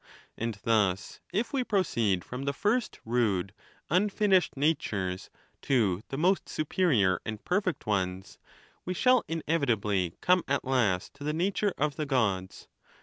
And 0.35 0.57
thus, 0.63 1.19
if 1.31 1.53
we 1.53 1.63
proceed 1.63 2.25
from 2.25 2.43
tlie 2.47 2.55
first 2.55 2.99
rude, 3.05 3.53
unfinished 3.91 4.57
natures 4.57 5.29
to 5.61 6.01
the 6.07 6.17
most 6.17 6.49
superior 6.49 7.21
and 7.23 7.45
perfect 7.45 7.85
ones, 7.85 8.39
we 8.83 8.95
shall 8.95 9.23
in 9.27 9.43
evitably 9.47 10.13
come 10.19 10.43
at 10.47 10.65
last 10.65 11.13
to 11.13 11.23
the 11.23 11.33
nature 11.33 11.75
of 11.77 11.97
the 11.97 12.07
Gods. 12.07 12.67